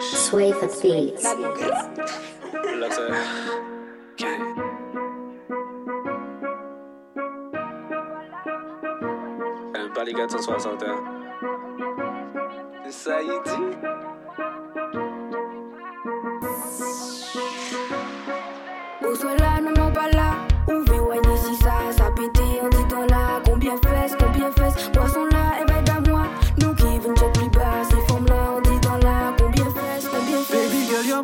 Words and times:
Sway 0.00 0.52
for 0.52 0.68
beats. 0.82 1.24
Everybody 9.74 10.12
got 10.12 10.30
some 10.30 10.42
sauce 10.42 10.66
out 10.66 10.80
there. 10.80 10.94
How. 13.46 14.15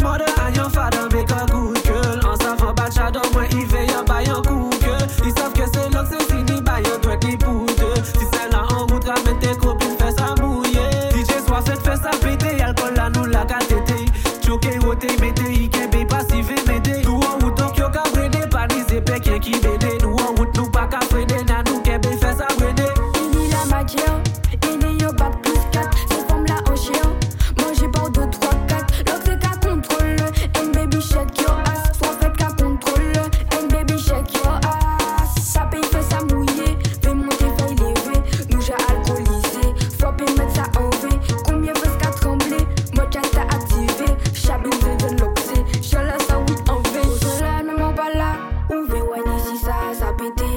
mother 0.02 0.26
and 0.40 0.56
your 0.56 0.68
father 0.70 1.08
make 1.12 1.30
a 1.30 1.46
good 1.46 1.82
girl. 1.84 2.20
On 2.26 2.36
s'en 2.36 2.56
va 2.56 2.72
batch 2.72 2.96
moi, 3.32 3.44
il 3.50 3.94
un 3.96 4.02
bail. 4.04 4.26
Ils 5.24 5.32
savent 5.38 5.52
que 5.52 5.62
c'est 5.72 5.88
l'oxy, 5.90 6.16
c'est 6.28 6.52
ni 6.52 6.60
bail 6.60 6.82
toi 7.00 7.16
qui 7.16 7.36
poudre. 7.36 7.94
Si 8.04 8.26
celle-là 8.32 8.66
en 8.70 8.86
route, 8.86 9.04
ramène 9.04 9.38
tes 9.38 9.56
copines, 9.56 9.96
fais 9.98 10.12
ça 10.12 10.34
mouiller. 10.40 10.80
DJ 11.12 11.46
soit 11.46 11.62
fait, 11.62 11.80
fais 11.82 11.96
ça 11.96 12.10
péter, 12.20 12.60
alcool 12.62 12.94
là, 12.94 13.08
nous 13.14 13.26
la 13.26 13.44
catété. 13.44 14.06
Choqué, 14.44 14.78
ôté, 14.84 15.08
mété, 15.20 15.42
il 15.52 15.70
qu'est 15.70 16.06
pas 16.06 16.20
si 16.28 16.42
vite, 16.42 16.66
mété. 16.66 17.02
Tout 17.02 17.20
en 17.20 17.44
route, 17.44 17.56
donc 17.56 17.78
yo, 17.78 17.88
cabrédé, 17.88 18.46
pas 18.48 18.66
qui 18.66 19.52
est 19.54 19.81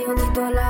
yo 0.08 0.14
quito 0.14 0.50
la 0.52 0.65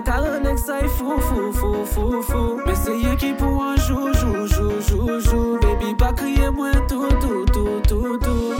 La 0.00 0.12
caronne 0.12 0.56
ça 0.56 0.78
fou, 0.88 1.20
fou, 1.20 1.52
fou, 1.52 1.84
fou, 1.84 2.22
fou. 2.22 2.60
Mais 2.66 2.74
c'est 2.74 2.98
yé 2.98 3.14
qui 3.16 3.34
pour 3.34 3.62
un 3.62 3.76
jour, 3.76 4.10
jour, 4.14 4.46
jour, 4.46 4.80
jour, 4.80 5.20
jour. 5.20 5.58
Baby, 5.60 5.94
pas 5.94 6.14
crier 6.14 6.48
moins 6.48 6.72
tout, 6.88 7.06
tout, 7.20 7.44
tout, 7.52 7.80
tout, 7.86 8.18
tout. 8.18 8.54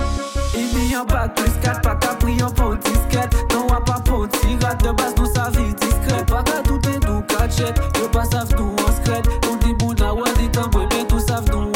Il 0.54 0.88
n'y 0.88 0.94
a 0.94 1.02
pas 1.02 1.30
plus 1.30 1.50
4, 1.62 1.80
pas 1.80 1.94
qu'à 1.94 2.14
prier 2.16 2.42
en 2.42 2.50
pont 2.50 2.74
disquette. 2.74 3.34
Non, 3.54 3.66
à 3.68 3.80
pas 3.80 4.02
pont 4.04 4.26
tirade 4.26 4.82
de 4.82 4.90
base, 4.90 5.14
nous 5.16 5.32
sa 5.32 5.48
vie 5.48 5.72
discrète. 5.72 6.26
Pas 6.26 6.42
qu'à 6.42 6.60
tout 6.62 6.80
est 6.86 7.06
nous 7.06 7.22
cachette. 7.22 7.80
Yo 7.98 8.08
pas 8.08 8.24
savent 8.24 8.54
nous 8.58 8.74
en 8.74 8.92
secrète. 8.92 9.26
Donc 9.42 9.60
dis 9.60 9.72
bon, 9.72 9.94
n'a 9.94 10.12
dit 10.36 10.50
tant, 10.50 10.68
mais 10.74 11.06
tout 11.06 11.20
savent 11.20 11.50
nous 11.52 11.69